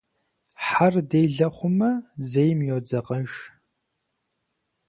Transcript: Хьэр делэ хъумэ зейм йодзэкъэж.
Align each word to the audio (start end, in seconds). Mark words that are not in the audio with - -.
Хьэр 0.65 0.95
делэ 1.09 1.47
хъумэ 1.55 1.89
зейм 2.29 2.59
йодзэкъэж. 2.67 3.31